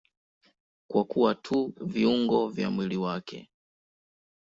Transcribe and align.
Kwa 0.87 1.05
kuwa 1.05 1.35
tu 1.35 1.73
viungo 1.81 2.47
vya 2.49 2.69
mwili 2.71 2.97
wake. 2.97 3.49